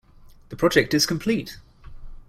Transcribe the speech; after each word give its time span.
The 0.49 0.55
project 0.55 0.95
is 0.95 1.05
complete. 1.05 1.59